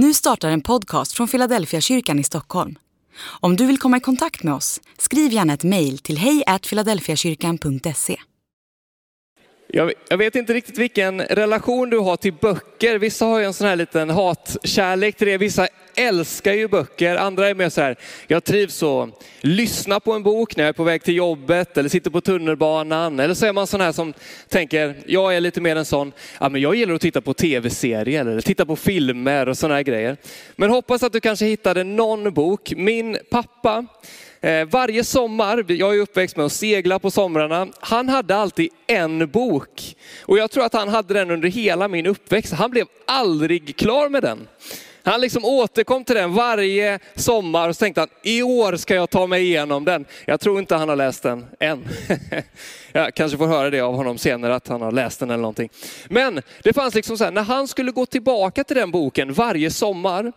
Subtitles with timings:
[0.00, 2.78] Nu startar en podcast från Philadelphia kyrkan i Stockholm.
[3.40, 8.20] Om du vill komma i kontakt med oss, skriv gärna ett mejl till hejfiladelfiakyrkan.se.
[9.70, 12.98] Jag, jag vet inte riktigt vilken relation du har till böcker.
[12.98, 15.38] Vissa har ju en sån här liten hatkärlek till det.
[15.38, 17.16] Vissa älskar ju böcker.
[17.16, 17.96] Andra är mer så här,
[18.26, 19.08] jag trivs att
[19.40, 23.20] lyssna på en bok när jag är på väg till jobbet eller sitter på tunnelbanan.
[23.20, 24.14] Eller så är man sån här som
[24.48, 28.26] tänker, jag är lite mer en sån, ja men jag gillar att titta på tv-serier
[28.26, 30.16] eller titta på filmer och såna här grejer.
[30.56, 32.72] Men hoppas att du kanske hittade någon bok.
[32.76, 33.86] Min pappa,
[34.40, 39.30] Eh, varje sommar, jag är uppväxt med att segla på somrarna, han hade alltid en
[39.30, 39.96] bok.
[40.24, 42.52] Och jag tror att han hade den under hela min uppväxt.
[42.52, 44.48] Han blev aldrig klar med den.
[45.02, 49.10] Han liksom återkom till den varje sommar och så tänkte han, i år ska jag
[49.10, 50.04] ta mig igenom den.
[50.24, 51.88] Jag tror inte han har läst den än.
[52.92, 55.70] Jag kanske får höra det av honom senare, att han har läst den eller någonting.
[56.08, 59.70] Men det fanns liksom så här, när han skulle gå tillbaka till den boken varje
[59.70, 60.32] sommar,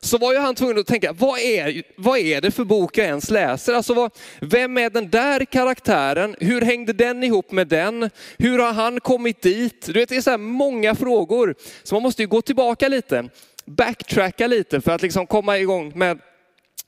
[0.00, 3.06] så var ju han tvungen att tänka, vad är, vad är det för bok jag
[3.06, 3.74] ens läser?
[3.74, 6.36] Alltså vad, vem är den där karaktären?
[6.40, 8.10] Hur hängde den ihop med den?
[8.38, 9.86] Hur har han kommit dit?
[9.86, 11.54] Du vet, det är så här många frågor.
[11.82, 13.28] Så man måste ju gå tillbaka lite,
[13.64, 16.18] backtracka lite för att liksom komma igång med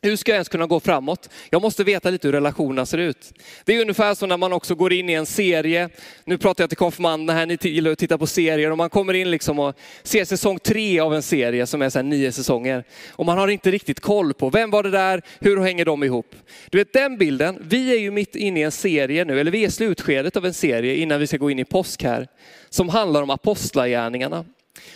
[0.02, 1.28] hur ska jag ens kunna gå framåt?
[1.50, 3.32] Jag måste veta lite hur relationerna ser ut.
[3.64, 5.88] Det är ungefär som när man också går in i en serie.
[6.24, 8.70] Nu pratar jag till konfirmanderna här, ni gillar att titta på serier.
[8.70, 12.02] Och man kommer in liksom och ser säsong tre av en serie som är så
[12.02, 12.84] nio säsonger.
[13.10, 16.34] Och man har inte riktigt koll på, vem var det där, hur hänger de ihop?
[16.70, 19.62] Du vet den bilden, vi är ju mitt inne i en serie nu, eller vi
[19.64, 22.28] är i slutskedet av en serie innan vi ska gå in i påsk här.
[22.70, 24.44] Som handlar om apostlagärningarna.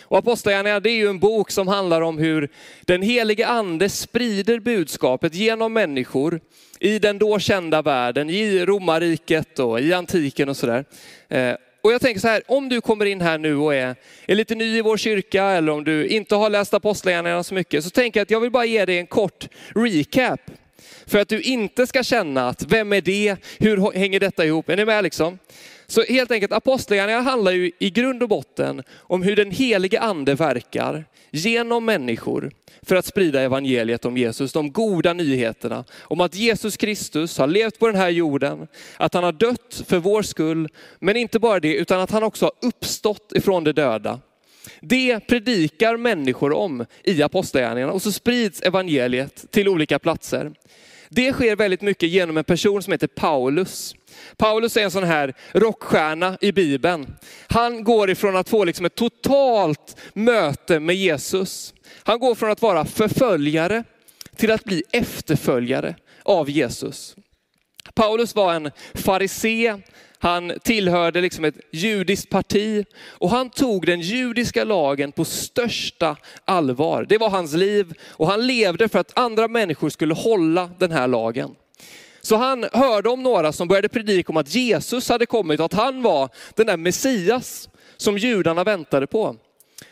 [0.01, 2.49] Och Apostlagärningarna det är ju en bok som handlar om hur
[2.81, 6.39] den helige ande sprider budskapet genom människor
[6.79, 10.85] i den då kända världen, i romarriket och i antiken och sådär.
[11.29, 13.95] Eh, och jag tänker så här, om du kommer in här nu och är,
[14.27, 17.83] är lite ny i vår kyrka eller om du inte har läst Apostlagärningarna så mycket,
[17.83, 20.39] så tänker jag att jag vill bara ge dig en kort recap.
[21.05, 23.35] För att du inte ska känna att, vem är det?
[23.59, 24.69] Hur hänger detta ihop?
[24.69, 25.39] Är ni med liksom?
[25.87, 30.35] Så helt enkelt, apostlagärningarna handlar ju i grund och botten om hur den helige ande
[30.35, 32.51] verkar genom människor
[32.81, 37.79] för att sprida evangeliet om Jesus, de goda nyheterna om att Jesus Kristus har levt
[37.79, 38.67] på den här jorden,
[38.97, 42.45] att han har dött för vår skull, men inte bara det, utan att han också
[42.45, 44.19] har uppstått ifrån de döda.
[44.81, 50.51] Det predikar människor om i apostlagärningarna och så sprids evangeliet till olika platser.
[51.15, 53.95] Det sker väldigt mycket genom en person som heter Paulus.
[54.37, 57.15] Paulus är en sån här rockstjärna i Bibeln.
[57.47, 61.73] Han går ifrån att få liksom ett totalt möte med Jesus.
[62.03, 63.83] Han går från att vara förföljare
[64.35, 67.15] till att bli efterföljare av Jesus.
[67.93, 69.81] Paulus var en farisé,
[70.23, 77.05] han tillhörde liksom ett judiskt parti och han tog den judiska lagen på största allvar.
[77.09, 81.07] Det var hans liv och han levde för att andra människor skulle hålla den här
[81.07, 81.55] lagen.
[82.21, 85.73] Så han hörde om några som började predika om att Jesus hade kommit och att
[85.73, 89.35] han var den där Messias som judarna väntade på.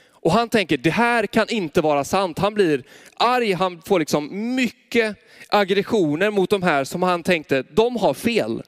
[0.09, 2.39] Och han tänker, det här kan inte vara sant.
[2.39, 5.15] Han blir arg, han får liksom mycket
[5.49, 8.63] aggressioner mot de här som han tänkte, de har fel.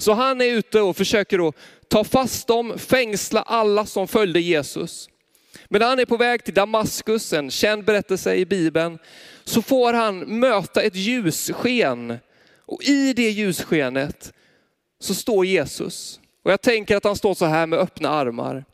[0.00, 1.54] Så han är ute och försöker att
[1.88, 5.08] ta fast dem, fängsla alla som följde Jesus.
[5.68, 8.98] Men när han är på väg till Damaskus, en känd berättelse i Bibeln,
[9.44, 12.18] så får han möta ett ljussken
[12.66, 14.32] och i det ljusskenet
[15.00, 16.20] så står Jesus.
[16.44, 18.64] Och jag tänker att han står så här med öppna armar.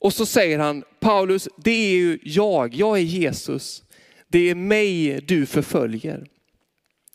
[0.00, 3.82] Och så säger han, Paulus, det är ju jag, jag är Jesus.
[4.28, 6.26] Det är mig du förföljer.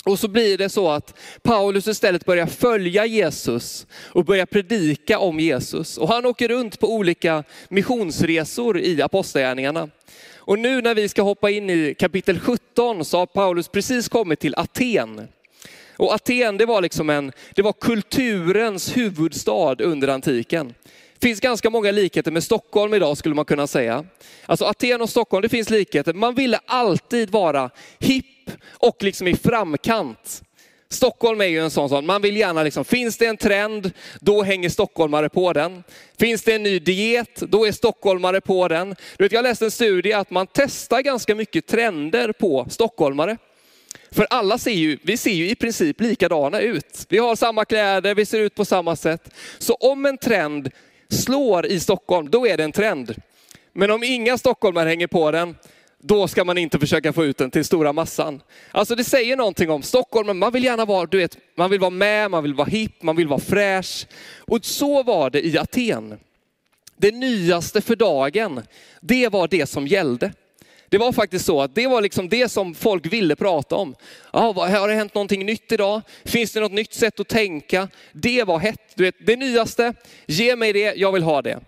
[0.05, 5.39] Och så blir det så att Paulus istället börjar följa Jesus och börjar predika om
[5.39, 5.97] Jesus.
[5.97, 9.89] Och han åker runt på olika missionsresor i apostlagärningarna.
[10.35, 14.39] Och nu när vi ska hoppa in i kapitel 17 så har Paulus precis kommit
[14.39, 15.27] till Aten.
[15.97, 20.73] Och Aten det var, liksom en, det var kulturens huvudstad under antiken.
[21.19, 24.05] Det finns ganska många likheter med Stockholm idag skulle man kunna säga.
[24.45, 26.13] Alltså Aten och Stockholm, det finns likheter.
[26.13, 27.69] Man ville alltid vara
[27.99, 30.43] hipp och liksom i framkant.
[30.89, 32.05] Stockholm är ju en sån sån.
[32.05, 35.83] man vill gärna liksom, finns det en trend, då hänger stockholmare på den.
[36.19, 38.95] Finns det en ny diet, då är stockholmare på den.
[39.17, 43.37] Du vet, jag läste en studie att man testar ganska mycket trender på stockholmare.
[44.11, 47.05] För alla ser ju, vi ser ju i princip likadana ut.
[47.09, 49.29] Vi har samma kläder, vi ser ut på samma sätt.
[49.57, 50.71] Så om en trend
[51.09, 53.15] slår i Stockholm, då är det en trend.
[53.73, 55.55] Men om inga stockholmare hänger på den,
[56.03, 58.41] då ska man inte försöka få ut den till stora massan.
[58.71, 61.89] Alltså det säger någonting om Stockholm, man vill gärna vara, du vet, man vill vara
[61.89, 64.07] med, man vill vara hipp, man vill vara fräsch.
[64.39, 66.19] Och så var det i Aten.
[66.97, 68.61] Det nyaste för dagen,
[69.01, 70.33] det var det som gällde.
[70.89, 73.95] Det var faktiskt så att det var liksom det som folk ville prata om.
[74.31, 76.01] Ah, har det hänt någonting nytt idag?
[76.25, 77.87] Finns det något nytt sätt att tänka?
[78.11, 78.81] Det var hett.
[78.95, 79.93] Du vet, det nyaste,
[80.25, 81.59] ge mig det, jag vill ha det.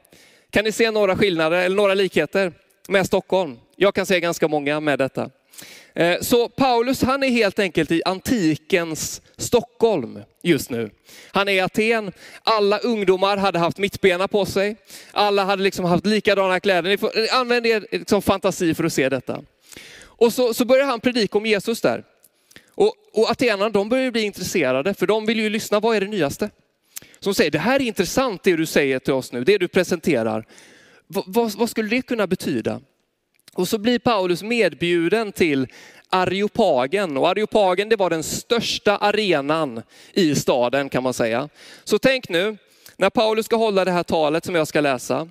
[0.49, 2.53] Kan ni se några skillnader eller några likheter
[2.87, 3.57] med Stockholm?
[3.81, 5.29] Jag kan se ganska många med detta.
[5.93, 10.89] Eh, så Paulus han är helt enkelt i antikens Stockholm just nu.
[11.31, 12.11] Han är i Aten.
[12.43, 14.75] Alla ungdomar hade haft mittbena på sig.
[15.11, 16.89] Alla hade liksom haft likadana kläder.
[16.89, 19.43] Ni får, eh, använd er liksom fantasi för att se detta.
[20.01, 22.03] Och så, så börjar han predika om Jesus där.
[22.75, 26.07] Och, och atenarna de börjar bli intresserade för de vill ju lyssna, vad är det
[26.07, 26.49] nyaste?
[27.19, 30.45] Som säger, det här är intressant det du säger till oss nu, det du presenterar.
[31.07, 32.81] V vad, vad skulle det kunna betyda?
[33.53, 35.67] Och så blir Paulus medbjuden till
[36.09, 37.17] Areopagen.
[37.17, 39.81] Och Areopagen det var den största arenan
[40.13, 41.49] i staden kan man säga.
[41.83, 42.57] Så tänk nu,
[42.97, 45.27] när Paulus ska hålla det här talet som jag ska läsa,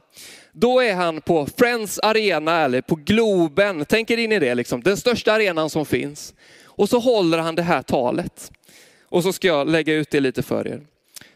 [0.52, 3.84] då är han på Friends Arena eller på Globen.
[3.88, 4.82] Tänk er in i det, liksom.
[4.82, 6.34] den största arenan som finns.
[6.64, 8.52] Och så håller han det här talet.
[9.02, 10.80] Och så ska jag lägga ut det lite för er.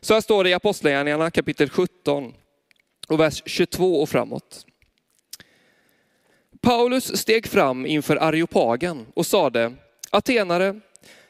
[0.01, 2.35] Så här står det i Apostlagärningarna kapitel 17
[3.09, 4.67] och vers 22 och framåt.
[6.63, 9.73] Paulus steg fram inför Areopagen och sade,
[10.11, 10.81] Atenare,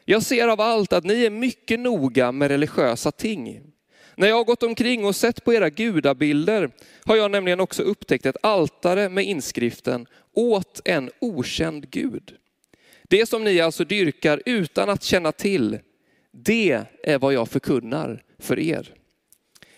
[0.05, 3.61] jag ser av allt att ni är mycket noga med religiösa ting.
[4.15, 6.71] När jag har gått omkring och sett på era gudabilder
[7.05, 12.35] har jag nämligen också upptäckt ett altare med inskriften åt en okänd gud.
[13.03, 15.79] Det som ni alltså dyrkar utan att känna till,
[16.31, 18.93] det är vad jag förkunnar för er.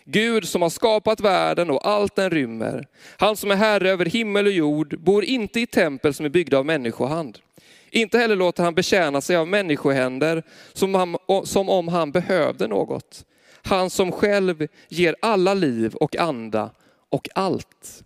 [0.07, 2.87] Gud som har skapat världen och allt den rymmer.
[3.17, 6.57] Han som är herre över himmel och jord bor inte i tempel som är byggda
[6.57, 7.39] av människohand.
[7.91, 10.43] Inte heller låter han betjäna sig av människohänder
[10.73, 13.25] som, han, som om han behövde något.
[13.63, 16.69] Han som själv ger alla liv och anda
[17.09, 18.03] och allt.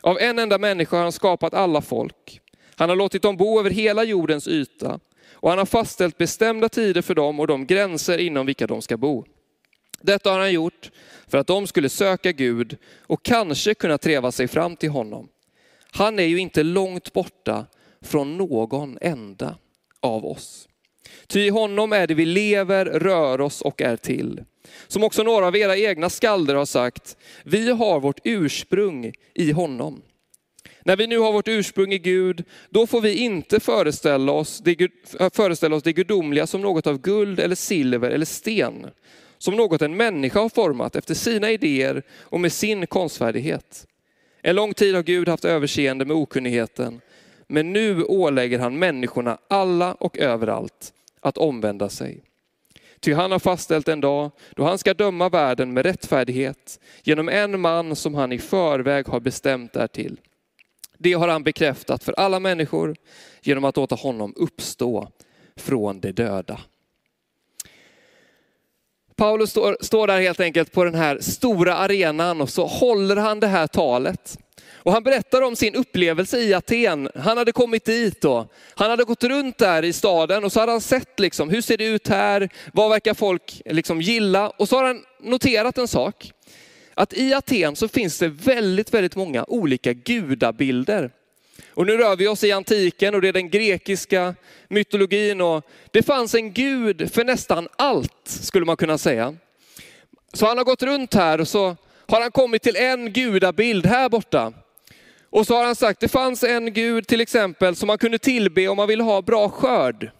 [0.00, 2.40] Av en enda människa har han skapat alla folk.
[2.76, 5.00] Han har låtit dem bo över hela jordens yta
[5.32, 8.96] och han har fastställt bestämda tider för dem och de gränser inom vilka de ska
[8.96, 9.24] bo.
[10.02, 10.90] Detta har han gjort
[11.26, 15.28] för att de skulle söka Gud och kanske kunna treva sig fram till honom.
[15.90, 17.66] Han är ju inte långt borta
[18.00, 19.56] från någon enda
[20.00, 20.68] av oss.
[21.26, 24.44] Ty i honom är det vi lever, rör oss och är till.
[24.88, 30.02] Som också några av era egna skalder har sagt, vi har vårt ursprung i honom.
[30.84, 34.90] När vi nu har vårt ursprung i Gud, då får vi inte föreställa oss det,
[35.34, 38.86] föreställa oss det gudomliga som något av guld eller silver eller sten,
[39.38, 43.86] som något en människa har format efter sina idéer och med sin konstfärdighet.
[44.42, 47.00] En lång tid har Gud haft överseende med okunnigheten,
[47.46, 52.22] men nu ålägger han människorna alla och överallt att omvända sig.
[53.00, 57.60] Ty han har fastställt en dag då han ska döma världen med rättfärdighet genom en
[57.60, 60.20] man som han i förväg har bestämt därtill.
[60.98, 62.96] Det har han bekräftat för alla människor
[63.42, 65.08] genom att låta honom uppstå
[65.56, 66.60] från de döda.
[69.18, 73.40] Paulus står, står där helt enkelt på den här stora arenan och så håller han
[73.40, 74.38] det här talet.
[74.72, 77.08] Och han berättar om sin upplevelse i Aten.
[77.14, 80.72] Han hade kommit dit och han hade gått runt där i staden och så hade
[80.72, 82.48] han sett liksom, hur ser det ut här?
[82.72, 84.50] Vad verkar folk liksom gilla?
[84.50, 86.32] Och så har han noterat en sak.
[86.94, 91.10] Att i Aten så finns det väldigt, väldigt många olika gudabilder.
[91.70, 94.34] Och nu rör vi oss i antiken och det är den grekiska
[94.68, 99.36] mytologin och det fanns en gud för nästan allt skulle man kunna säga.
[100.32, 104.08] Så han har gått runt här och så har han kommit till en gudabild här
[104.08, 104.52] borta.
[105.30, 108.68] Och så har han sagt, det fanns en gud till exempel som man kunde tillbe
[108.68, 110.10] om man ville ha bra skörd.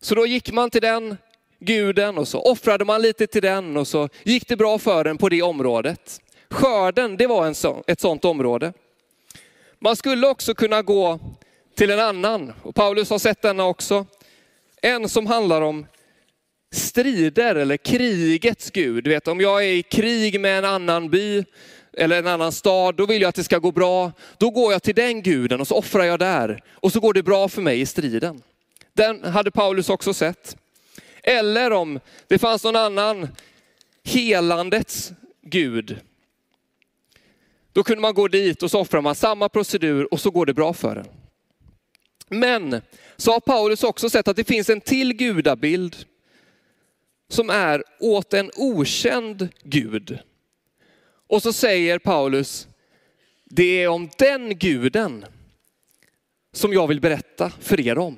[0.00, 1.16] Så då gick man till den
[1.58, 5.18] guden och så offrade man lite till den och så gick det bra för den
[5.18, 6.20] på det området.
[6.50, 8.72] Skörden, det var en så, ett sådant område.
[9.84, 11.20] Man skulle också kunna gå
[11.76, 14.06] till en annan, och Paulus har sett denna också.
[14.82, 15.86] En som handlar om
[16.74, 19.04] strider eller krigets gud.
[19.04, 21.44] Du vet, om jag är i krig med en annan by
[21.92, 24.12] eller en annan stad, då vill jag att det ska gå bra.
[24.38, 26.62] Då går jag till den guden och så offrar jag där.
[26.70, 28.42] Och så går det bra för mig i striden.
[28.92, 30.56] Den hade Paulus också sett.
[31.22, 33.28] Eller om det fanns någon annan
[34.04, 35.12] helandets
[35.42, 36.00] gud.
[37.72, 40.54] Då kunde man gå dit och så offrar man samma procedur och så går det
[40.54, 41.08] bra för en.
[42.28, 42.82] Men
[43.16, 45.96] så har Paulus också sett att det finns en till gudabild
[47.28, 50.18] som är åt en okänd gud.
[51.28, 52.68] Och så säger Paulus,
[53.44, 55.24] det är om den guden
[56.52, 58.16] som jag vill berätta för er om.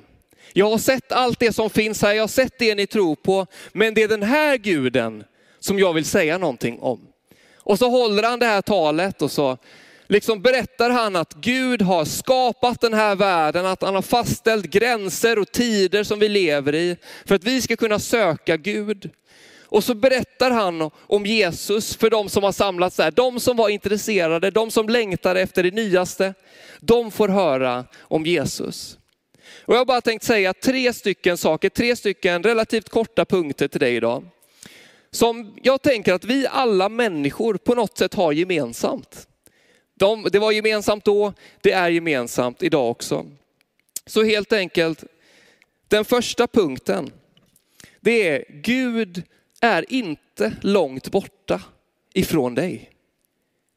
[0.53, 3.47] Jag har sett allt det som finns här, jag har sett det ni tror på,
[3.73, 5.23] men det är den här guden
[5.59, 7.07] som jag vill säga någonting om.
[7.65, 9.57] Och så håller han det här talet och så
[10.07, 15.39] liksom berättar han att Gud har skapat den här världen, att han har fastställt gränser
[15.39, 19.09] och tider som vi lever i för att vi ska kunna söka Gud.
[19.63, 23.11] Och så berättar han om Jesus för de som har samlats där.
[23.11, 26.33] De som var intresserade, de som längtade efter det nyaste,
[26.79, 28.97] de får höra om Jesus.
[29.65, 33.79] Och jag har bara tänkt säga tre stycken saker, tre stycken relativt korta punkter till
[33.79, 34.23] dig idag.
[35.15, 39.27] Som jag tänker att vi alla människor på något sätt har gemensamt.
[39.93, 43.25] De, det var gemensamt då, det är gemensamt idag också.
[44.05, 45.03] Så helt enkelt,
[45.87, 47.11] den första punkten,
[47.99, 49.23] det är Gud
[49.61, 51.61] är inte långt borta
[52.13, 52.91] ifrån dig.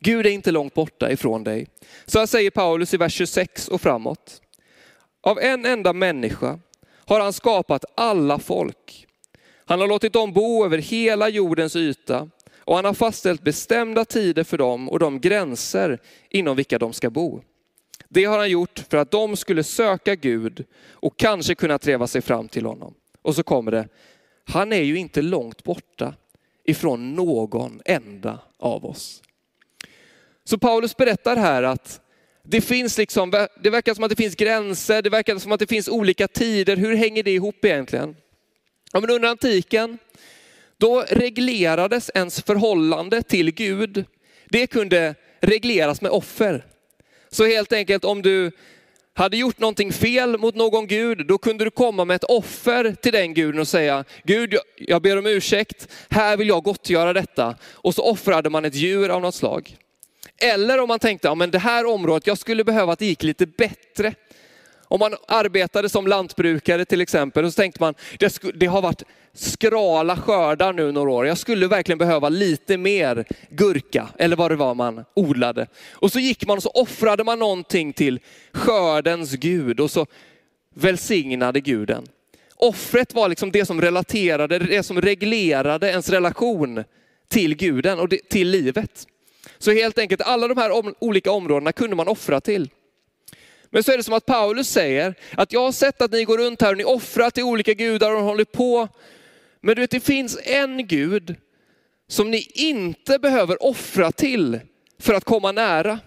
[0.00, 1.66] Gud är inte långt borta ifrån dig.
[2.06, 4.42] Så här säger Paulus i vers 26 och framåt.
[5.20, 6.58] Av en enda människa
[7.04, 9.07] har han skapat alla folk.
[9.68, 14.44] Han har låtit dem bo över hela jordens yta och han har fastställt bestämda tider
[14.44, 15.98] för dem och de gränser
[16.30, 17.40] inom vilka de ska bo.
[18.08, 22.22] Det har han gjort för att de skulle söka Gud och kanske kunna treva sig
[22.22, 22.94] fram till honom.
[23.22, 23.88] Och så kommer det,
[24.44, 26.14] han är ju inte långt borta
[26.64, 29.22] ifrån någon enda av oss.
[30.44, 32.00] Så Paulus berättar här att
[32.42, 33.30] det finns liksom,
[33.62, 36.76] det verkar som att det finns gränser, det verkar som att det finns olika tider.
[36.76, 38.16] Hur hänger det ihop egentligen?
[38.92, 39.98] Ja, men under antiken,
[40.76, 44.04] då reglerades ens förhållande till Gud.
[44.48, 46.64] Det kunde regleras med offer.
[47.30, 48.50] Så helt enkelt om du
[49.14, 53.12] hade gjort någonting fel mot någon gud, då kunde du komma med ett offer till
[53.12, 57.56] den guden och säga, Gud jag ber om ursäkt, här vill jag gottgöra detta.
[57.72, 59.76] Och så offrade man ett djur av något slag.
[60.42, 63.22] Eller om man tänkte, ja men det här området, jag skulle behöva att det gick
[63.22, 64.14] lite bättre.
[64.90, 69.02] Om man arbetade som lantbrukare till exempel, och så tänkte man, det, det har varit
[69.34, 71.26] skrala skördar nu några år.
[71.26, 75.66] Jag skulle verkligen behöva lite mer gurka, eller vad det var man odlade.
[75.92, 78.20] Och så gick man och så offrade man någonting till
[78.52, 80.06] skördens Gud och så
[80.74, 82.06] välsignade guden.
[82.56, 86.84] Offret var liksom det som relaterade, det som reglerade ens relation
[87.28, 89.06] till guden och till livet.
[89.58, 92.68] Så helt enkelt alla de här olika områdena kunde man offra till.
[93.70, 96.38] Men så är det som att Paulus säger att jag har sett att ni går
[96.38, 98.88] runt här och ni offrar till olika gudar och håller på.
[99.60, 101.36] Men du vet, det finns en Gud
[102.08, 104.60] som ni inte behöver offra till
[105.00, 105.98] för att komma nära.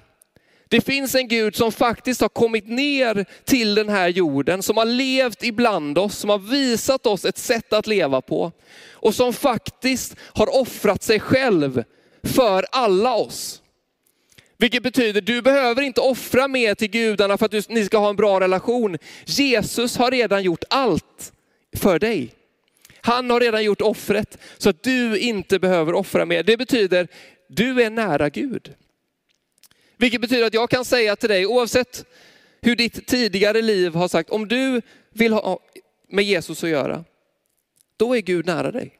[0.68, 4.86] Det finns en Gud som faktiskt har kommit ner till den här jorden, som har
[4.86, 8.52] levt ibland oss, som har visat oss ett sätt att leva på.
[8.92, 11.84] Och som faktiskt har offrat sig själv
[12.24, 13.61] för alla oss.
[14.62, 18.16] Vilket betyder, du behöver inte offra mer till gudarna för att ni ska ha en
[18.16, 18.98] bra relation.
[19.26, 21.34] Jesus har redan gjort allt
[21.76, 22.36] för dig.
[23.02, 26.44] Han har redan gjort offret så att du inte behöver offra mer.
[26.44, 27.08] Det betyder,
[27.50, 28.74] du är nära Gud.
[29.98, 32.06] Vilket betyder att jag kan säga till dig, oavsett
[32.62, 34.82] hur ditt tidigare liv har sagt, om du
[35.14, 35.60] vill ha
[36.10, 37.04] med Jesus att göra,
[37.98, 39.00] då är Gud nära dig.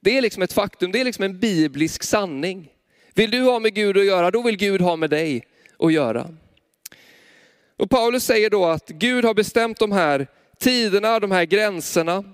[0.00, 2.72] Det är liksom ett faktum, det är liksom en biblisk sanning.
[3.16, 5.46] Vill du ha med Gud att göra, då vill Gud ha med dig
[5.78, 6.28] att göra.
[7.76, 10.26] Och Paulus säger då att Gud har bestämt de här
[10.58, 12.24] tiderna, de här gränserna.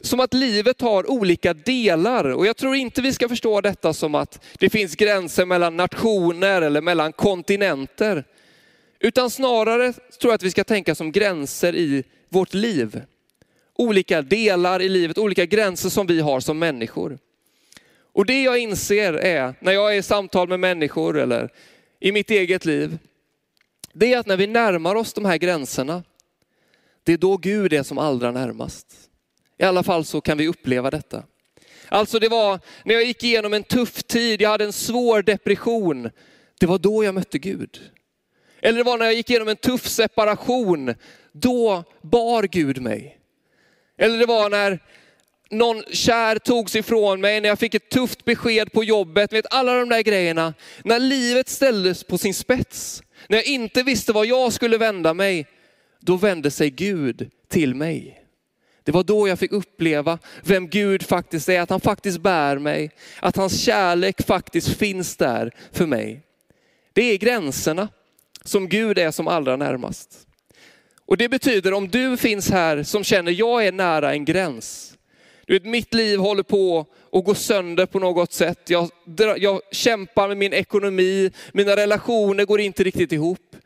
[0.00, 2.24] Som att livet har olika delar.
[2.24, 6.62] Och jag tror inte vi ska förstå detta som att det finns gränser mellan nationer
[6.62, 8.24] eller mellan kontinenter.
[9.00, 13.02] Utan snarare tror jag att vi ska tänka som gränser i vårt liv
[13.78, 17.18] olika delar i livet, olika gränser som vi har som människor.
[18.18, 21.52] Och det jag inser är, när jag är i samtal med människor eller
[22.00, 22.98] i mitt eget liv,
[23.92, 26.02] det är att när vi närmar oss de här gränserna,
[27.02, 28.86] det är då Gud är som allra närmast.
[29.58, 31.22] I alla fall så kan vi uppleva detta.
[31.88, 36.10] Alltså det var när jag gick igenom en tuff tid, jag hade en svår depression,
[36.60, 37.80] det var då jag mötte Gud.
[38.62, 40.94] Eller det var när jag gick igenom en tuff separation,
[41.32, 43.18] då bar Gud mig.
[43.98, 44.78] Eller det var när
[45.50, 49.74] någon kär togs ifrån mig, när jag fick ett tufft besked på jobbet, vet alla
[49.74, 50.54] de där grejerna.
[50.84, 55.46] När livet ställdes på sin spets, när jag inte visste var jag skulle vända mig,
[56.00, 58.24] då vände sig Gud till mig.
[58.84, 62.90] Det var då jag fick uppleva vem Gud faktiskt är, att han faktiskt bär mig,
[63.20, 66.22] att hans kärlek faktiskt finns där för mig.
[66.92, 67.88] Det är gränserna
[68.44, 70.26] som Gud är som allra närmast.
[71.06, 74.97] Och det betyder om du finns här som känner jag är nära en gräns.
[75.48, 78.70] Du vet, mitt liv håller på att gå sönder på något sätt.
[78.70, 78.90] Jag,
[79.38, 83.56] jag kämpar med min ekonomi, mina relationer går inte riktigt ihop.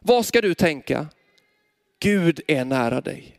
[0.00, 1.06] Vad ska du tänka?
[2.00, 3.36] Gud är nära dig.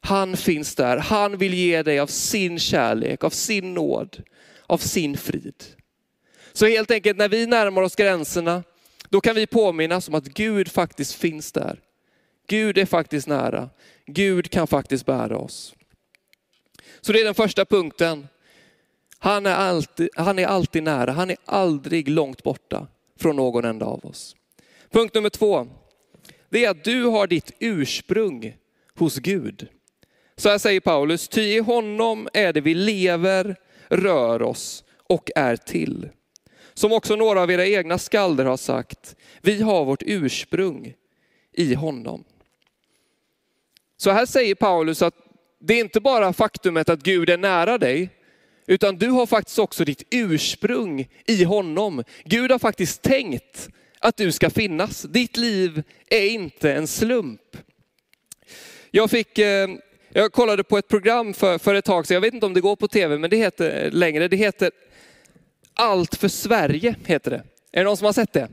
[0.00, 0.96] Han finns där.
[0.96, 4.22] Han vill ge dig av sin kärlek, av sin nåd,
[4.66, 5.64] av sin frid.
[6.52, 8.62] Så helt enkelt när vi närmar oss gränserna,
[9.08, 11.80] då kan vi påminnas om att Gud faktiskt finns där.
[12.46, 13.70] Gud är faktiskt nära.
[14.06, 15.74] Gud kan faktiskt bära oss.
[17.06, 18.28] Så det är den första punkten.
[19.18, 22.86] Han är alltid, han är alltid nära, han är aldrig långt borta
[23.18, 24.36] från någon enda av oss.
[24.90, 25.68] Punkt nummer två,
[26.48, 28.56] det är att du har ditt ursprung
[28.94, 29.68] hos Gud.
[30.36, 33.56] Så här säger Paulus, ty i honom är det vi lever,
[33.88, 36.08] rör oss och är till.
[36.74, 40.94] Som också några av era egna skalder har sagt, vi har vårt ursprung
[41.52, 42.24] i honom.
[43.96, 45.21] Så här säger Paulus att
[45.64, 48.10] det är inte bara faktumet att Gud är nära dig,
[48.66, 52.04] utan du har faktiskt också ditt ursprung i honom.
[52.24, 55.02] Gud har faktiskt tänkt att du ska finnas.
[55.02, 57.56] Ditt liv är inte en slump.
[58.90, 59.68] Jag, fick, eh,
[60.08, 62.60] jag kollade på ett program för, för ett tag sedan, jag vet inte om det
[62.60, 64.70] går på tv, men det heter längre, det heter
[65.74, 66.94] Allt för Sverige.
[67.06, 67.42] heter det.
[67.72, 68.48] Är det någon som har sett det?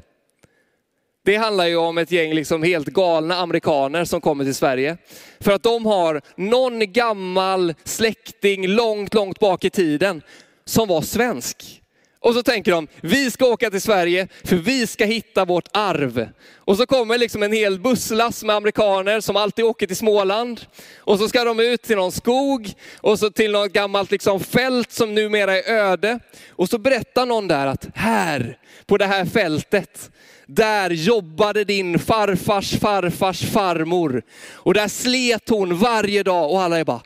[1.29, 4.98] Det handlar ju om ett gäng liksom helt galna amerikaner som kommer till Sverige.
[5.39, 10.21] För att de har någon gammal släkting långt, långt bak i tiden
[10.65, 11.81] som var svensk.
[12.19, 16.29] Och så tänker de, vi ska åka till Sverige för vi ska hitta vårt arv.
[16.55, 20.62] Och så kommer liksom en hel busslast med amerikaner som alltid åker till Småland.
[20.98, 24.91] Och så ska de ut till någon skog och så till något gammalt liksom fält
[24.91, 26.19] som numera är öde.
[26.50, 30.12] Och så berättar någon där att här, på det här fältet,
[30.50, 34.24] där jobbade din farfars farfars farmor.
[34.53, 37.01] Och där slet hon varje dag och alla är bara,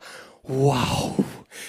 [0.48, 1.26] wow.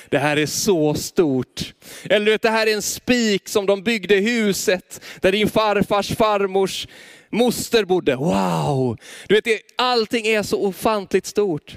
[0.08, 1.74] Det här är så stort.
[2.04, 6.16] Eller du vet, det här är en spik som de byggde huset där din farfars
[6.16, 6.88] farmors
[7.30, 8.16] moster bodde.
[8.16, 8.98] Wow!
[9.28, 11.76] Du vet, allting är så ofantligt stort.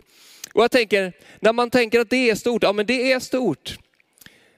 [0.54, 3.78] Och jag tänker, när man tänker att det är stort, ja men det är stort.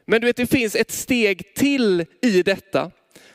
[0.06, 2.92] Men du vet, det finns ett steg till i detta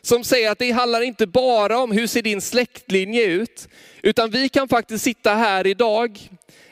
[0.06, 3.68] som säger att det handlar inte bara om hur ser din släktlinje ut,
[4.02, 6.18] utan vi kan faktiskt sitta här idag,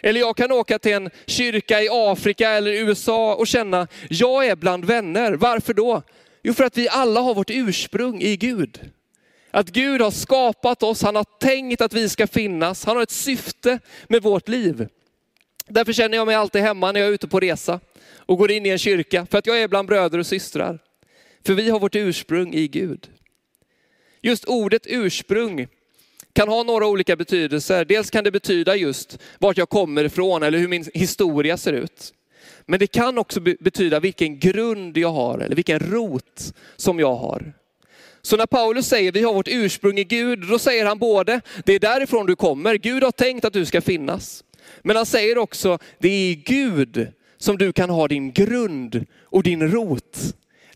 [0.02, 4.56] eller jag kan åka till en kyrka i Afrika eller USA och känna, jag är
[4.56, 5.32] bland vänner.
[5.32, 6.02] Varför då?
[6.42, 8.80] Jo, för att vi alla har vårt ursprung i Gud.
[9.50, 13.10] Att Gud har skapat oss, han har tänkt att vi ska finnas, han har ett
[13.10, 13.78] syfte
[14.08, 14.88] med vårt liv.
[15.66, 17.80] Därför känner jag mig alltid hemma när jag är ute på resa
[18.16, 20.78] och går in i en kyrka, för att jag är bland bröder och systrar.
[21.46, 23.08] För vi har vårt ursprung i Gud.
[24.22, 25.66] Just ordet ursprung
[26.32, 27.84] kan ha några olika betydelser.
[27.84, 32.14] Dels kan det betyda just vart jag kommer ifrån eller hur min historia ser ut.
[32.66, 37.52] Men det kan också betyda vilken grund jag har eller vilken rot som jag har.
[38.22, 41.74] Så när Paulus säger vi har vårt ursprung i Gud, då säger han både det
[41.74, 44.44] är därifrån du kommer, Gud har tänkt att du ska finnas.
[44.82, 47.08] Men han säger också det är i Gud
[47.38, 50.18] som du kan ha din grund och din rot.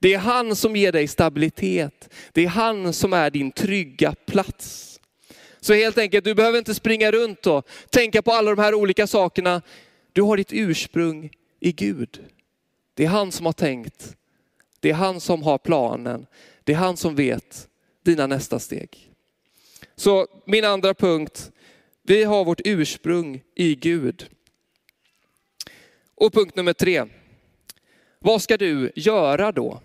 [0.01, 2.15] Det är han som ger dig stabilitet.
[2.33, 5.01] Det är han som är din trygga plats.
[5.61, 9.07] Så helt enkelt, du behöver inte springa runt och tänka på alla de här olika
[9.07, 9.63] sakerna.
[10.13, 11.31] Du har ditt ursprung
[11.61, 12.25] i Gud.
[12.95, 14.17] Det är han som har tänkt.
[14.81, 16.27] Det är han som har planen.
[16.65, 17.69] Det är han som vet
[18.05, 19.13] dina nästa steg.
[19.97, 21.51] Så min andra punkt,
[22.03, 24.29] vi har vårt ursprung i Gud.
[26.15, 27.05] Och punkt nummer tre,
[28.19, 29.81] vad ska du göra då?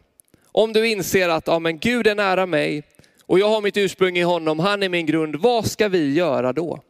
[0.52, 2.84] Om du inser att ja, men Gud är nära mig
[3.22, 5.36] och jag har mitt ursprung i honom, han är min grund.
[5.36, 6.82] Vad ska vi göra då?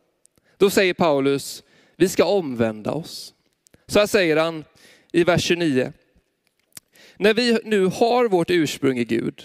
[0.58, 1.64] Då säger Paulus,
[1.98, 3.34] vi ska omvända oss.
[3.88, 4.64] Så här säger han
[5.12, 5.94] i vers 29.
[7.18, 9.44] När vi nu har vårt ursprung i Gud,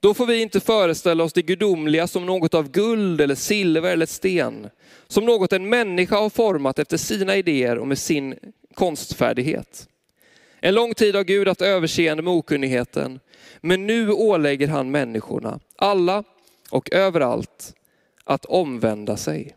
[0.00, 4.06] då får vi inte föreställa oss det gudomliga som något av guld eller silver eller
[4.06, 4.68] sten,
[5.06, 8.34] som något en människa har format efter sina idéer och med sin
[8.74, 9.88] konstfärdighet.
[10.60, 13.20] En lång tid har Gud haft överseende med okunnigheten,
[13.66, 16.24] men nu ålägger han människorna, alla
[16.70, 17.74] och överallt,
[18.24, 19.56] att omvända sig.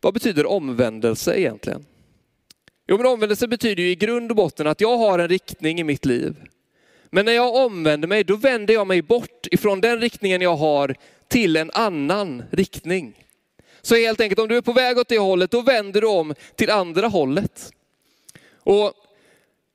[0.00, 1.86] Vad betyder omvändelse egentligen?
[2.86, 5.84] Jo, men omvändelse betyder ju i grund och botten att jag har en riktning i
[5.84, 6.36] mitt liv.
[7.10, 10.94] Men när jag omvänder mig, då vänder jag mig bort ifrån den riktningen jag har
[11.28, 13.26] till en annan riktning.
[13.82, 16.34] Så helt enkelt, om du är på väg åt det hållet, då vänder du om
[16.56, 17.70] till andra hållet.
[18.56, 18.92] Och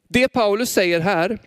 [0.08, 1.40] det Paulus säger här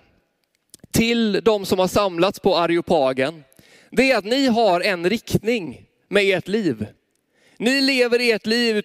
[0.93, 3.45] till de som har samlats på Areopagen,
[3.91, 6.87] det är att ni har en riktning med ert liv.
[7.59, 8.83] Ni lever ert liv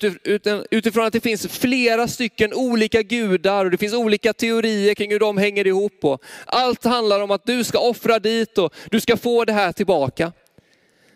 [0.72, 5.20] utifrån att det finns flera stycken olika gudar och det finns olika teorier kring hur
[5.20, 6.06] de hänger ihop.
[6.06, 9.72] Och allt handlar om att du ska offra dit och du ska få det här
[9.72, 10.32] tillbaka.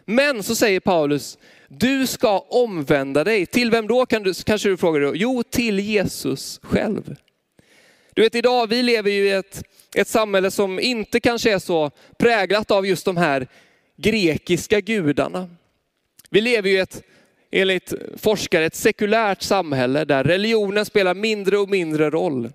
[0.06, 3.46] Men så säger Paulus, du ska omvända dig.
[3.46, 5.02] Till vem då kan du, kanske du frågar?
[5.02, 5.16] Då?
[5.16, 7.16] Jo, till Jesus själv.
[8.14, 9.64] Du vet idag, vi lever ju i ett,
[9.96, 13.48] ett samhälle som inte kanske är så präglat av just de här
[13.98, 15.50] grekiska gudarna.
[16.30, 17.04] Vi lever ju ett,
[17.52, 22.50] enligt forskare, ett sekulärt samhälle där religionen spelar mindre och mindre roll.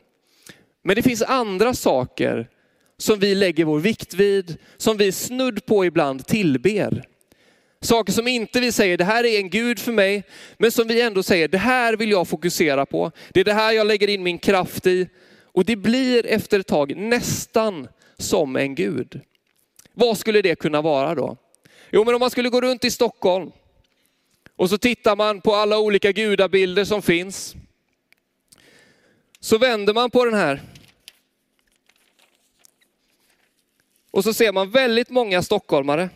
[0.84, 2.48] Men det finns andra saker
[2.98, 7.04] som vi lägger vår vikt vid, som vi snudd på ibland tillber.
[7.80, 10.22] Saker som inte vi säger, det här är en Gud för mig,
[10.58, 13.12] men som vi ändå säger, det här vill jag fokusera på.
[13.32, 15.08] Det är det här jag lägger in min kraft i.
[15.56, 17.88] Och det blir efter ett tag nästan
[18.18, 19.20] som en Gud.
[19.92, 21.36] Vad skulle det kunna vara då?
[21.90, 23.52] Jo, men om man skulle gå runt i Stockholm
[24.56, 27.54] och så tittar man på alla olika gudabilder som finns.
[29.40, 30.62] Så vänder man på den här.
[34.10, 36.08] Och så ser man väldigt många stockholmare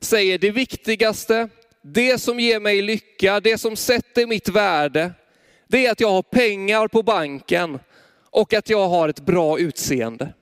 [0.00, 1.48] säger det viktigaste,
[1.82, 5.12] det som ger mig lycka, det som sätter mitt värde,
[5.68, 7.78] det är att jag har pengar på banken
[8.36, 10.32] och att jag har ett bra utseende.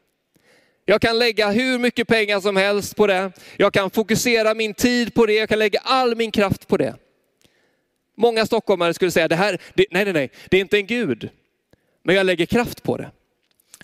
[0.85, 3.33] Jag kan lägga hur mycket pengar som helst på det.
[3.57, 5.33] Jag kan fokusera min tid på det.
[5.33, 6.95] Jag kan lägga all min kraft på det.
[8.17, 11.31] Många stockholmare skulle säga, det här, det, nej, nej, nej, det är inte en gud.
[12.03, 13.11] Men jag lägger kraft på det.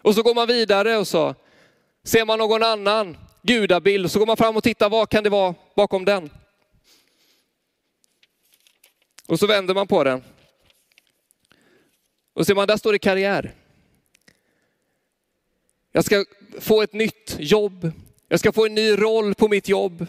[0.02, 1.34] Och så går man vidare och så
[2.04, 5.30] ser man någon annan gudabild och så går man fram och tittar, vad kan det
[5.30, 6.30] vara bakom den?
[9.26, 10.22] Och så vänder man på den.
[12.34, 13.54] Och ser man, där står det karriär.
[15.92, 16.24] Jag ska
[16.60, 17.92] få ett nytt jobb.
[18.28, 20.06] Jag ska få en ny roll på mitt jobb.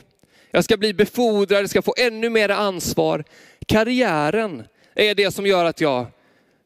[0.52, 3.24] Jag ska bli befordrad, jag ska få ännu mer ansvar.
[3.68, 4.64] Karriären
[4.96, 6.06] är det som gör att jag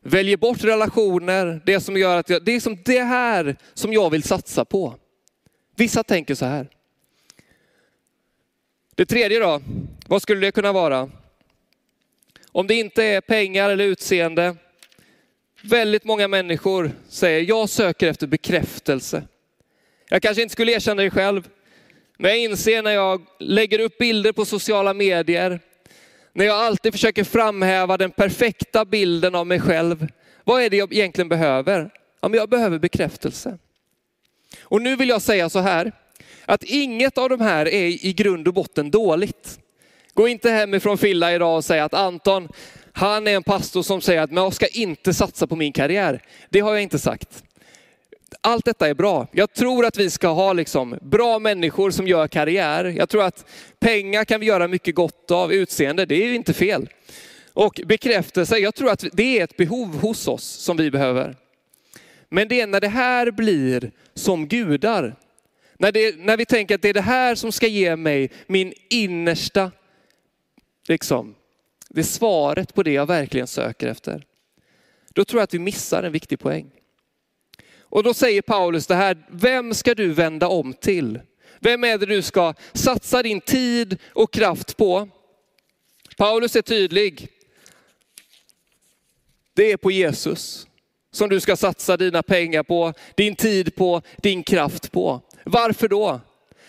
[0.02, 4.10] väljer bort relationer, det som gör att jag, det är som det här som jag
[4.10, 4.96] vill satsa på.
[5.76, 6.70] Vissa tänker så här.
[8.96, 9.62] Det tredje då,
[10.08, 11.12] vad skulle det kunna vara?
[12.52, 14.56] Om det inte är pengar eller utseende.
[15.68, 19.24] Väldigt många människor säger, jag söker efter bekräftelse.
[20.10, 21.48] Jag kanske inte skulle erkänna det själv,
[22.18, 25.60] men jag inser när jag lägger upp bilder på sociala medier,
[26.34, 30.08] när jag alltid försöker framhäva den perfekta bilden av mig själv.
[30.44, 31.90] Vad är det jag egentligen behöver?
[32.22, 33.58] Ja, men jag behöver bekräftelse.
[34.62, 35.92] Och nu vill jag säga så här,
[36.46, 39.60] att inget av de här är i grund och botten dåligt.
[40.14, 42.50] Gå inte hemifrån Filla idag och säg att Anton,
[42.98, 46.22] han är en pastor som säger att jag ska inte satsa på min karriär.
[46.50, 47.44] Det har jag inte sagt.
[48.42, 49.28] Allt detta är bra.
[49.32, 52.86] Jag tror att vi ska ha liksom bra människor som gör karriär.
[52.86, 53.46] Jag tror att
[53.80, 56.90] pengar kan vi göra mycket gott av, utseende, det är ju inte fel.
[57.54, 61.36] Och bekräftelse, jag tror att det är ett behov hos oss som vi behöver.
[62.30, 65.16] Men det är när det här blir som gudar.
[65.78, 68.74] När, det, när vi tänker att det är det här som ska ge mig min
[68.90, 69.72] innersta,
[70.88, 71.36] liksom,
[71.96, 74.26] det är svaret på det jag verkligen söker efter.
[75.14, 76.72] Då tror jag att vi missar en viktig poäng.
[77.80, 81.20] Och då säger Paulus det här, vem ska du vända om till?
[81.60, 85.10] Vem är det du ska satsa din tid och kraft på?
[86.18, 87.28] Paulus är tydlig.
[89.54, 90.68] Det är på Jesus
[91.12, 95.22] som du ska satsa dina pengar på, din tid på, din kraft på.
[95.44, 96.22] Varför då?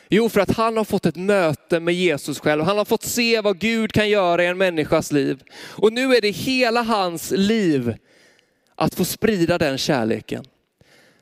[0.08, 2.62] Jo, för att han har fått ett möte med Jesus själv.
[2.62, 5.42] Han har fått se vad Gud kan göra i en människas liv.
[5.58, 7.94] Och nu är det hela hans liv
[8.74, 10.44] att få sprida den kärleken.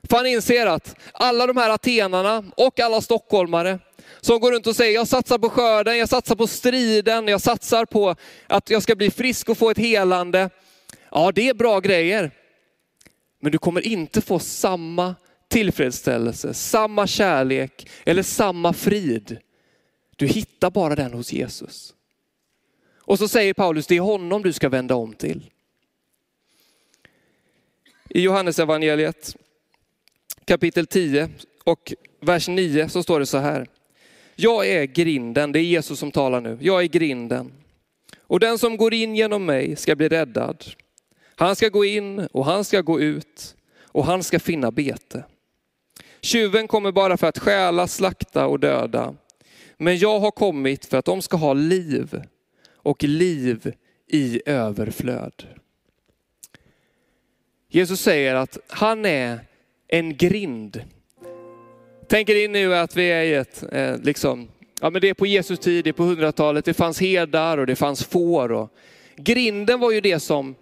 [0.09, 3.79] För han inser att alla de här atenarna och alla stockholmare
[4.21, 7.85] som går runt och säger, jag satsar på skörden, jag satsar på striden, jag satsar
[7.85, 8.15] på
[8.47, 10.49] att jag ska bli frisk och få ett helande.
[11.11, 12.31] Ja, det är bra grejer.
[13.41, 15.15] Men du kommer inte få samma
[15.55, 19.37] tillfredsställelse, samma kärlek eller samma frid.
[20.15, 21.93] Du hittar bara den hos Jesus.
[22.97, 25.49] Och så säger Paulus, det är honom du ska vända om till.
[28.09, 29.35] I Johannes evangeliet
[30.45, 31.29] kapitel 10
[31.63, 33.67] och vers 9 så står det så här.
[34.35, 36.57] Jag är grinden, det är Jesus som talar nu.
[36.61, 37.53] Jag är grinden.
[38.17, 40.65] Och den som går in genom mig ska bli räddad.
[41.35, 45.23] Han ska gå in och han ska gå ut och han ska finna bete.
[46.25, 49.15] Tjuven kommer bara för att stjäla, slakta och döda.
[49.77, 52.21] Men jag har kommit för att de ska ha liv
[52.75, 53.73] och liv
[54.07, 55.47] i överflöd.
[57.69, 59.39] Jesus säger att han är
[59.87, 60.83] en grind.
[62.07, 64.47] Tänk er in nu att vi är i ett, eh, liksom,
[64.81, 67.67] ja men det är på Jesus tid, det är på hundratalet, det fanns herdar och
[67.67, 68.51] det fanns får.
[68.51, 68.69] Och
[69.15, 70.55] grinden var ju det som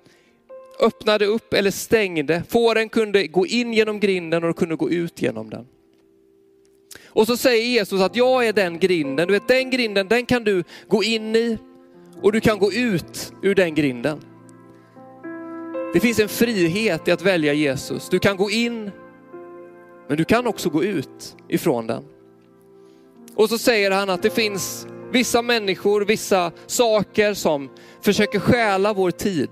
[0.79, 2.43] öppnade upp eller stängde.
[2.49, 5.67] Fåren kunde gå in genom grinden och de kunde gå ut genom den.
[7.05, 9.27] Och så säger Jesus att jag är den grinden.
[9.27, 11.57] Du vet den grinden, den kan du gå in i
[12.21, 14.19] och du kan gå ut ur den grinden.
[15.93, 18.09] Det finns en frihet i att välja Jesus.
[18.09, 18.91] Du kan gå in,
[20.07, 22.03] men du kan också gå ut ifrån den.
[23.35, 27.69] Och så säger han att det finns vissa människor, vissa saker som
[28.01, 29.49] försöker stjäla vår tid.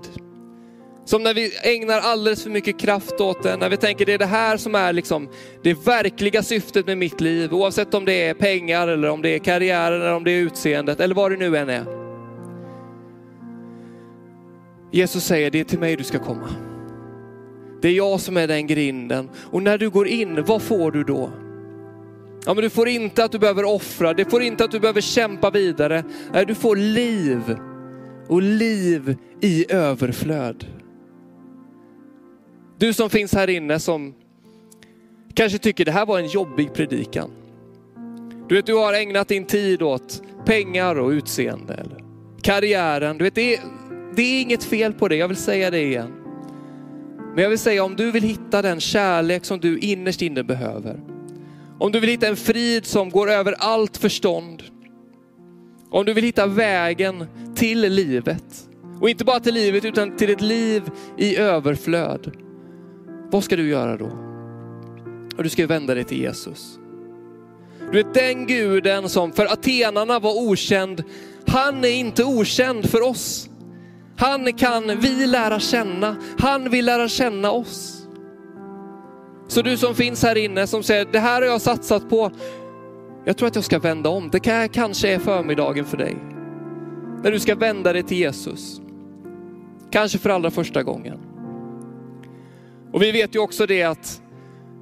[1.12, 4.18] Som när vi ägnar alldeles för mycket kraft åt det, när vi tänker det är
[4.18, 5.30] det här som är liksom
[5.64, 9.40] det verkliga syftet med mitt liv, oavsett om det är pengar eller om det är
[9.40, 11.86] karriären eller om det är utseendet eller vad det nu än är.
[14.92, 16.50] Jesus säger det är till mig du ska komma.
[17.82, 19.30] Det är jag som är den grinden.
[19.36, 21.32] Och när du går in, vad får du då?
[22.46, 25.02] Ja, men du får inte att du behöver offra, det får inte att du behöver
[25.02, 26.04] kämpa vidare.
[26.34, 27.58] Nej, du får liv
[28.28, 30.81] och liv i överflöd.
[32.82, 34.14] Du som finns här inne som
[35.34, 37.32] kanske tycker det här var en jobbig predikan.
[38.50, 42.04] Du vet, du har ägnat din tid åt pengar och utseende, eller
[42.42, 43.18] karriären.
[43.18, 43.62] Du vet, det är,
[44.16, 46.14] det är inget fel på det, jag vill säga det igen.
[47.36, 51.00] Men jag vill säga om du vill hitta den kärlek som du innerst inne behöver.
[51.80, 54.64] Om du vill hitta en frid som går över allt förstånd.
[55.90, 58.70] Om du vill hitta vägen till livet.
[59.02, 60.84] Och inte bara till livet utan till ett liv
[61.18, 62.38] i överflöd.
[63.32, 64.12] Vad ska du göra då?
[65.38, 66.80] Och du ska vända dig till Jesus.
[67.92, 71.04] Du är den guden som för atenarna var okänd,
[71.48, 73.50] han är inte okänd för oss.
[74.18, 78.08] Han kan vi lära känna, han vill lära känna oss.
[79.48, 82.32] Så du som finns här inne som säger, det här har jag satsat på,
[83.26, 84.30] jag tror att jag ska vända om.
[84.30, 84.40] Det
[84.70, 86.18] kanske är förmiddagen för dig.
[87.24, 88.82] När du ska vända dig till Jesus.
[89.92, 91.31] Kanske för allra första gången.
[92.94, 94.22] Och vi vet ju också det att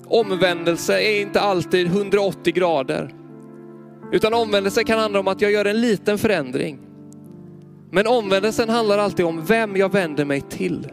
[0.08, 3.14] omvändelse är inte alltid 180 grader.
[4.12, 6.80] Utan omvändelse kan handla om att jag gör en liten förändring.
[7.92, 10.88] Men omvändelsen handlar alltid om vem jag vänder mig till.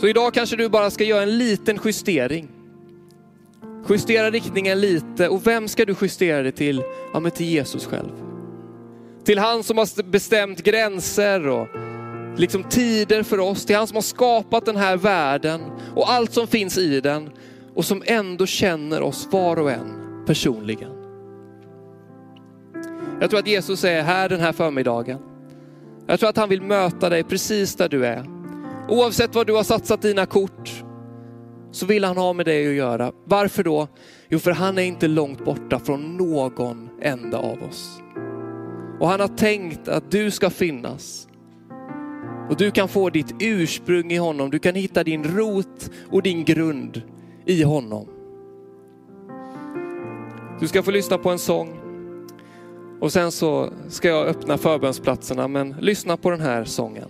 [0.00, 2.48] Så idag kanske du bara ska göra en liten justering.
[3.88, 6.82] Justera riktningen lite och vem ska du justera det till?
[7.12, 8.12] Ja, men till Jesus själv.
[9.24, 11.68] Till han som har bestämt gränser och
[12.40, 15.60] liksom tider för oss, till han som har skapat den här världen
[15.94, 17.30] och allt som finns i den
[17.74, 20.90] och som ändå känner oss var och en personligen.
[23.20, 25.18] Jag tror att Jesus är här den här förmiddagen.
[26.06, 28.24] Jag tror att han vill möta dig precis där du är.
[28.88, 30.84] Oavsett vad du har satsat dina kort
[31.70, 33.12] så vill han ha med dig att göra.
[33.24, 33.88] Varför då?
[34.28, 38.00] Jo, för han är inte långt borta från någon enda av oss.
[39.00, 41.26] Och han har tänkt att du ska finnas.
[42.50, 44.50] Och du kan få ditt ursprung i honom.
[44.50, 47.02] Du kan hitta din rot och din grund
[47.44, 48.08] i honom.
[50.60, 51.80] Du ska få lyssna på en sång.
[53.00, 57.08] Och sen så ska jag öppna förbönsplatserna, men lyssna på den här sången.